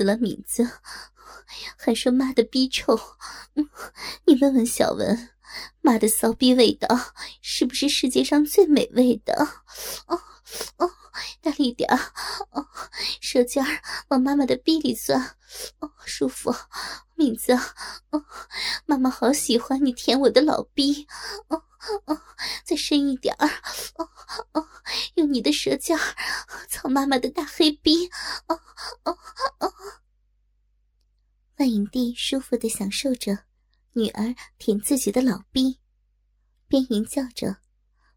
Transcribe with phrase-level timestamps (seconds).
[0.00, 0.66] 死了名字，
[1.76, 2.98] 还说妈的逼臭。
[4.24, 5.28] 你问问小文，
[5.82, 6.88] 妈的骚逼味道
[7.42, 9.34] 是不是世界上最美味的？
[10.06, 10.18] 哦
[10.78, 10.90] 哦，
[11.42, 11.86] 大力点
[12.48, 12.66] 哦，
[13.20, 15.36] 舌尖儿往妈妈的逼里钻，
[15.80, 16.50] 哦，舒服。
[17.20, 17.52] 名字，
[18.08, 18.24] 哦，
[18.86, 21.06] 妈妈好喜欢你舔我的老逼。
[21.48, 21.62] 哦
[22.06, 22.18] 哦，
[22.64, 23.46] 再深一点儿。
[23.96, 24.08] 哦
[24.52, 24.66] 哦，
[25.16, 26.16] 用你的舌尖儿
[26.66, 28.08] 操妈妈的大黑逼。
[28.46, 28.58] 哦
[29.04, 29.18] 哦
[29.58, 29.70] 哦。
[31.58, 33.36] 万影帝舒服的享受着
[33.92, 35.78] 女儿舔自己的老逼，
[36.68, 37.58] 边吟叫着，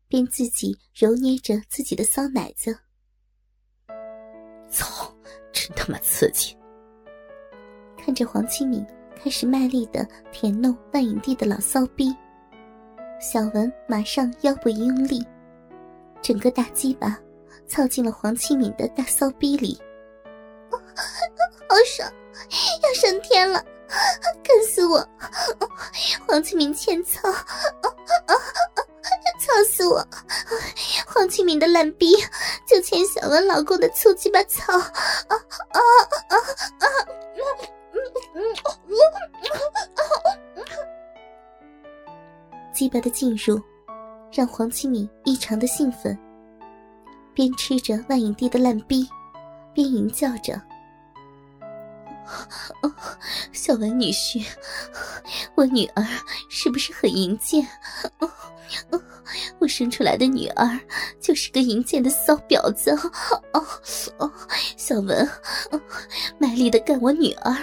[0.08, 2.80] 边自己揉捏着自己的骚奶子。
[4.72, 5.14] 操，
[5.52, 6.56] 真他妈刺激！
[8.04, 8.86] 看着黄启敏
[9.22, 12.14] 开始卖力的舔弄万影帝的老骚逼，
[13.22, 15.26] 小文马上腰部一用力，
[16.22, 17.18] 整个大鸡巴
[17.66, 19.82] 操进了黄启敏的大骚逼里，
[20.70, 22.12] 好爽！
[22.84, 23.64] 要升天了，
[24.44, 25.08] 干死我！
[26.28, 27.32] 黄启明欠操，
[29.40, 30.06] 操死我！
[31.08, 32.14] 黄启明的烂逼
[32.68, 34.78] 就欠小文老公的粗鸡巴操！
[34.78, 34.84] 啊
[35.30, 35.38] 啊
[35.72, 35.80] 啊！
[43.02, 43.62] 的进入
[44.32, 46.18] 让黄启明异常的兴奋，
[47.34, 49.08] 边吃着万影帝的烂逼，
[49.74, 50.62] 边吟叫着。
[53.52, 54.46] 小文女婿，
[55.56, 56.04] 我女儿
[56.50, 57.68] 是不是很淫贱？
[59.64, 60.78] 我生出来的女儿
[61.22, 62.92] 就是个淫贱的骚婊子。
[63.54, 63.66] 哦
[64.18, 64.30] 哦，
[64.76, 65.26] 小文，
[65.72, 65.82] 哦
[66.38, 67.54] 卖力的干我女儿，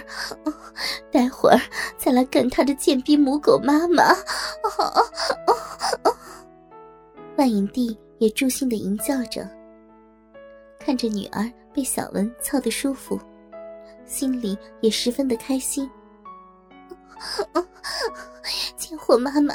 [0.47, 0.53] 哦
[1.13, 1.61] 待会儿
[1.99, 4.15] 再来干他的贱逼母狗妈妈。
[4.15, 5.05] 哦哦
[6.05, 6.17] 哦
[7.37, 9.47] 万影帝也助兴的淫叫着，
[10.79, 13.21] 看着女儿被小文操得舒服。
[14.07, 15.89] 心里也十分的开心。
[18.77, 19.55] 贱货妈妈，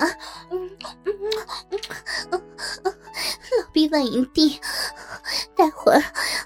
[2.31, 2.39] 老
[3.71, 4.59] 逼万影帝，
[5.55, 6.01] 待会儿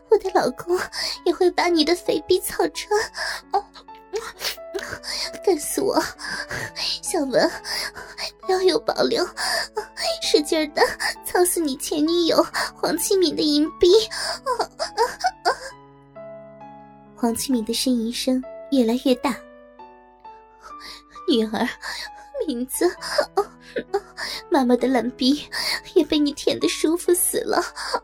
[0.10, 0.80] 我的老公
[1.26, 3.00] 也会把你的肥逼操穿，
[5.44, 6.02] 干死我！
[7.02, 7.52] 小文，
[8.42, 9.28] 不要有保留，
[10.22, 10.82] 使劲的
[11.26, 12.46] 操死你前女友
[12.76, 13.88] 黄启敏的淫逼！
[17.16, 18.42] 黄启明的呻吟声
[18.72, 19.36] 越来越大。
[21.30, 21.70] 女儿，
[22.48, 22.90] 名字，
[24.50, 25.48] 妈妈的烂逼
[25.94, 27.58] 也被你舔的舒服死了，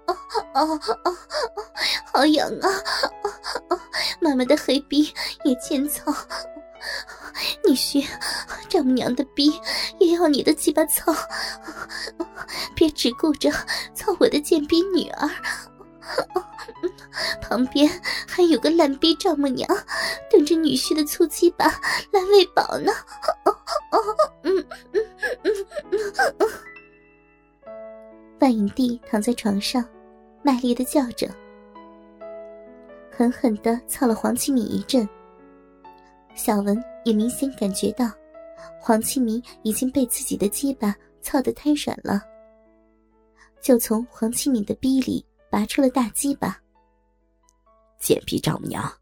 [0.05, 0.15] 啊
[0.53, 0.61] 啊
[1.03, 1.11] 啊！
[2.13, 2.69] 好痒啊！
[4.19, 5.11] 妈妈的黑逼
[5.43, 6.13] 也欠操，
[7.65, 8.05] 女婿，
[8.69, 9.59] 丈母娘的逼
[9.99, 11.13] 也要你的鸡巴操，
[12.75, 13.51] 别只顾着
[13.93, 15.29] 操我的贱逼女儿。
[17.41, 17.89] 旁边
[18.27, 19.67] 还有个烂逼丈母娘，
[20.29, 21.65] 等着女婿的粗鸡巴
[22.11, 22.91] 来喂饱呢。
[23.45, 23.51] 哦
[23.91, 23.99] 哦
[24.43, 25.01] 嗯嗯
[25.43, 25.55] 嗯
[26.39, 26.49] 嗯
[28.39, 29.83] 万影帝躺在床上，
[30.43, 31.27] 卖力的叫着，
[33.09, 35.07] 狠狠的操了黄启明一阵。
[36.35, 38.11] 小文也明显感觉到，
[38.79, 42.21] 黄启明已经被自己的鸡巴操得瘫软了，
[43.61, 46.59] 就从黄启明的逼里拔出了大鸡巴。
[48.05, 48.99] 贱逼丈母娘，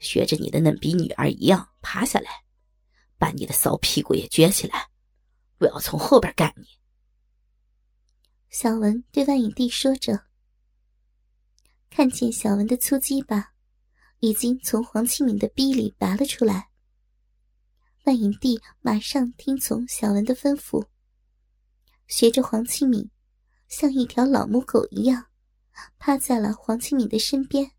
[0.00, 2.42] 学着你的嫩逼女儿一样爬下来，
[3.16, 4.88] 把你的骚屁股也撅起来，
[5.58, 6.64] 我要从后边干你。
[8.50, 10.26] 小文对万影帝说着，
[11.88, 13.52] 看见小文的粗鸡巴
[14.18, 16.68] 已经从黄庆敏的逼里拔了出来，
[18.02, 20.84] 万影帝马上听从小文的吩咐，
[22.08, 23.08] 学着黄庆敏，
[23.68, 25.26] 像一条老母狗一样，
[26.00, 27.70] 趴在了黄庆敏的身边。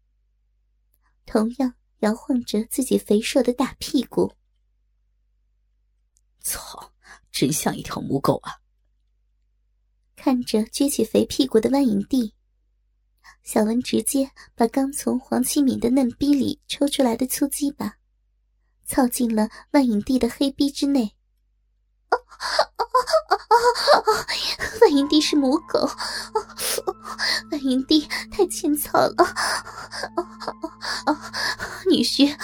[1.25, 4.33] 同样摇晃着自己肥硕的大屁股，
[6.41, 6.91] 操，
[7.31, 8.59] 真像一条母狗啊！
[10.15, 12.33] 看着撅起肥屁股的万影帝，
[13.43, 17.97] 小文直接把刚从黄启敏的嫩逼里抽出来的粗鸡巴，
[18.85, 21.15] 操进了万影帝的黑逼之内。
[24.81, 25.89] 万影帝是母狗，
[27.51, 29.15] 万影帝太欠操了。
[31.93, 32.35] 女婿，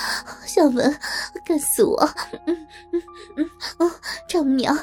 [0.45, 0.99] 小文，
[1.43, 1.97] 干死我！
[2.45, 3.03] 嗯嗯
[3.35, 3.49] 嗯
[3.79, 3.91] 嗯，
[4.29, 4.75] 丈母娘，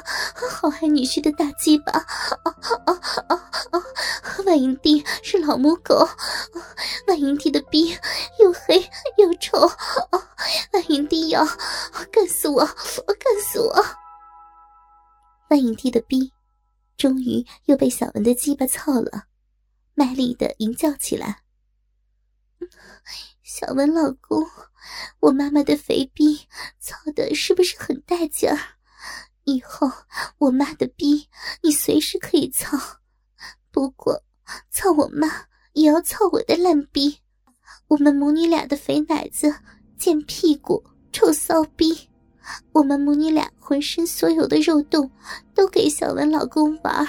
[0.51, 1.93] 好爱女婿的大鸡巴。
[1.93, 2.03] 啊
[2.43, 2.93] 啊
[3.23, 3.33] 啊
[3.71, 3.83] 啊！
[4.45, 6.07] 万影帝是老母狗，
[7.07, 7.97] 万影帝的逼
[8.39, 8.81] 又黑
[9.17, 9.57] 又臭。
[10.73, 11.45] 万影帝要
[12.11, 12.65] 干死我！
[12.65, 13.85] 干死我！
[15.49, 16.33] 万影帝的逼
[16.97, 19.23] 终于又被小文的鸡巴操了，
[19.93, 21.43] 卖力的吟叫起来。
[23.59, 24.45] 小文老公，
[25.19, 26.41] 我妈妈的肥逼
[26.79, 28.55] 操的是不是很带劲儿？
[29.45, 29.91] 以后
[30.37, 31.27] 我妈的逼
[31.63, 32.77] 你随时可以操，
[33.71, 34.21] 不过
[34.69, 37.17] 操我妈也要操我的烂逼。
[37.87, 39.51] 我们母女俩的肥奶子、
[39.97, 42.11] 贱屁股、臭骚逼，
[42.73, 45.09] 我们母女俩浑身所有的肉洞
[45.55, 47.07] 都给小文老公玩。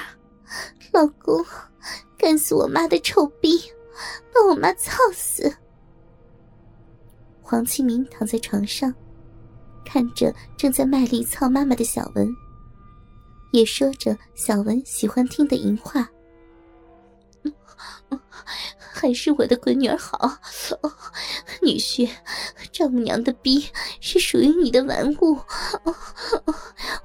[0.94, 1.44] 老公，
[2.17, 3.61] 干死我妈的臭逼，
[4.33, 5.55] 把我妈操死！
[7.49, 8.93] 黄启明躺在床上，
[9.83, 12.29] 看着正在卖力操妈妈的小文，
[13.53, 16.06] 也说着小文喜欢听的淫话。
[18.79, 20.31] 还是我的闺女儿好，
[21.62, 22.06] 女婿，
[22.71, 23.65] 丈母娘的逼
[23.99, 25.39] 是属于你的玩物，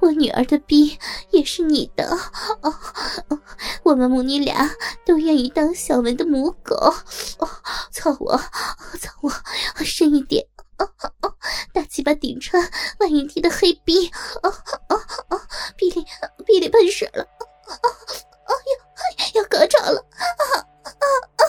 [0.04, 1.00] 我女儿的逼
[1.32, 2.06] 也是你的，
[3.84, 4.70] 我们母女俩
[5.06, 6.76] 都愿意当小文的母狗，
[7.90, 8.38] 操我，
[9.00, 9.32] 操我，
[9.78, 10.46] 深一点，
[11.72, 12.62] 大鸡巴顶穿
[13.00, 14.10] 万影帝的黑逼，
[14.42, 14.50] 啊
[14.90, 15.48] 啊啊！
[15.78, 16.06] 逼里
[16.46, 20.92] 逼里喷水了，啊啊呀，要高潮了，啊啊
[21.38, 21.44] 啊！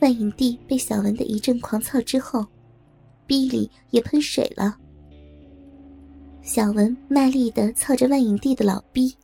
[0.00, 2.44] 万影帝被小文的一阵狂操之后，
[3.28, 4.76] 逼里也喷水了。
[6.48, 9.14] 小文卖力的操着万影帝的老逼，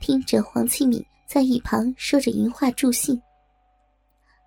[0.00, 3.22] 听着黄启敏在一旁说着淫话助兴，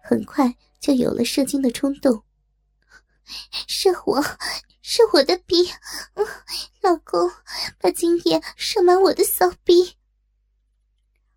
[0.03, 2.21] 很快就有了射精的冲动。
[3.65, 4.21] 射我，
[4.81, 5.69] 射我的逼！
[6.81, 7.31] 老公，
[7.79, 9.95] 把精液射满我的骚逼！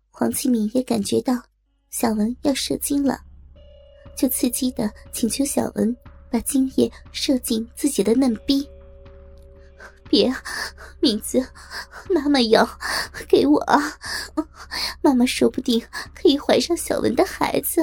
[0.09, 1.41] 黄启敏也感觉到
[1.89, 3.17] 小文要射精了。
[4.17, 5.95] 就刺激的请求小文
[6.29, 8.67] 把精液射进自己的嫩逼。
[10.13, 10.31] 别，
[10.99, 11.43] 敏子，
[12.13, 12.69] 妈妈要
[13.27, 13.97] 给我啊！
[15.01, 15.83] 妈妈说不定
[16.13, 17.81] 可以怀上小文的孩子。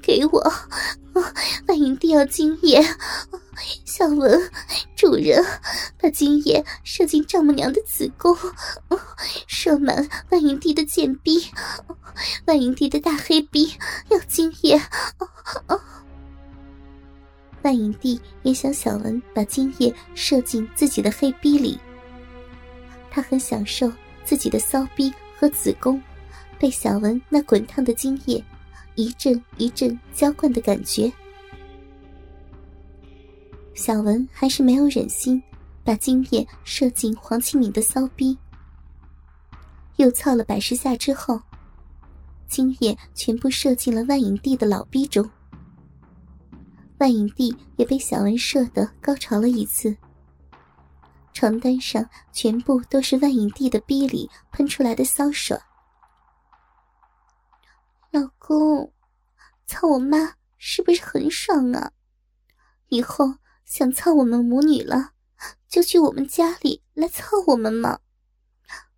[0.00, 0.40] 给我，
[1.68, 2.82] 万营帝要精液。
[3.84, 4.50] 小文，
[4.96, 5.44] 主人，
[6.00, 8.34] 把精液射进丈母娘的子宫，
[9.46, 11.46] 射满万营帝的贱逼，
[12.46, 13.76] 万营帝的大黑逼
[14.08, 14.80] 要精液。
[17.62, 21.78] 万影帝也想小文把精液射进自己的黑逼里，
[23.10, 23.92] 他很享受
[24.24, 26.02] 自己的骚逼和子宫
[26.58, 28.42] 被小文那滚烫的精液
[28.94, 31.12] 一阵一阵浇灌的感觉。
[33.74, 35.42] 小文还是没有忍心
[35.84, 38.36] 把精液射进黄清敏的骚逼，
[39.96, 41.40] 又操了百十下之后，
[42.46, 45.28] 精液全部射进了万影帝的老逼中。
[47.00, 49.96] 万影帝也被小文射得高潮了一次，
[51.32, 55.58] 床单上全部都是万影帝的逼里喷出来的骚水。
[58.10, 58.92] 老公，
[59.66, 61.90] 操我妈是不是很爽啊？
[62.88, 65.12] 以后想操我们母女了，
[65.68, 67.98] 就去我们家里来操我们嘛。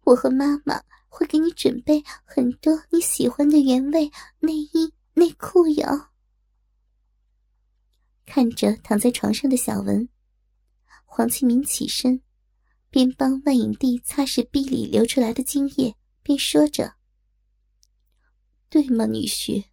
[0.03, 4.11] 我和妈妈会给你准备很多你喜欢的原味
[4.41, 6.12] 内衣内裤哟。
[8.43, 10.09] 看着躺在床上的小文，
[11.05, 12.21] 黄启明起身，
[12.91, 15.95] 边帮万影帝擦拭壁里流出来的精液，
[16.25, 16.95] 边说着
[18.69, 19.67] ：“对吗，女婿？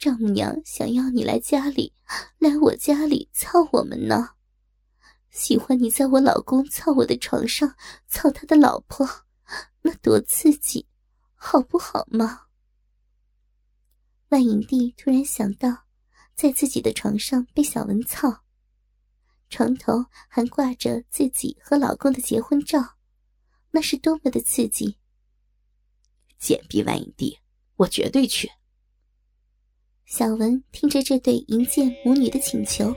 [0.00, 1.92] 丈母娘想要你来家里，
[2.38, 4.30] 来我家里操我们呢。
[5.30, 7.76] 喜欢你在我老公操我的床上
[8.08, 9.08] 操他的老婆，
[9.82, 10.88] 那多刺激，
[11.36, 12.46] 好不好吗？”
[14.30, 15.85] 万影帝突然想到。
[16.36, 18.42] 在自己的床上被小文操，
[19.48, 22.96] 床头还挂着自己和老公的结婚照，
[23.70, 24.98] 那是多么的刺激！
[26.38, 27.38] 简逼万影帝，
[27.76, 28.50] 我绝对去。
[30.04, 32.94] 小文听着这对银剑母女的请求，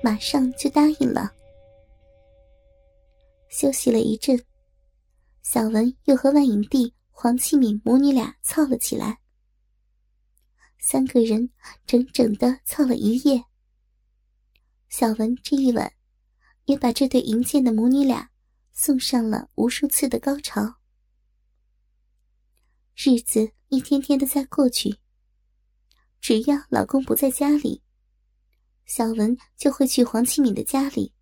[0.00, 1.34] 马上就答应了。
[3.48, 4.40] 休息了一阵，
[5.42, 9.18] 小文又和万影帝、黄启敏母女俩操了起来。
[10.86, 11.48] 三个人
[11.86, 13.42] 整整的操了一夜。
[14.90, 15.90] 小文这一晚，
[16.66, 18.28] 也把这对银剑的母女俩
[18.70, 20.74] 送上了无数次的高潮。
[22.94, 24.98] 日子一天天的在过去。
[26.20, 27.82] 只要老公不在家里，
[28.84, 31.14] 小文就会去黄启敏的家里，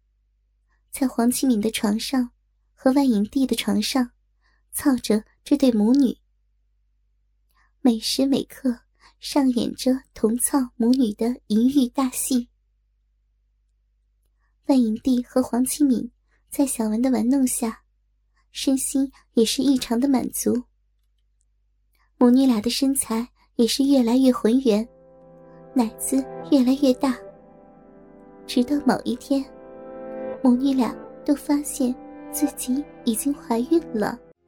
[0.90, 2.32] 在黄启敏的床上
[2.74, 4.10] 和万影帝的床上
[4.72, 6.18] 操着这对母女，
[7.80, 8.80] 每时每刻。
[9.22, 12.48] 上演着同操母女的淫欲大戏。
[14.66, 16.10] 万影帝和黄启敏
[16.50, 17.82] 在小文的玩弄下，
[18.50, 20.64] 身心也是异常的满足。
[22.18, 24.86] 母女俩的身材也是越来越浑圆，
[25.72, 26.16] 奶子
[26.50, 27.16] 越来越大。
[28.44, 29.44] 直到某一天，
[30.42, 30.92] 母女俩
[31.24, 31.94] 都发现
[32.32, 34.18] 自己已经怀孕了。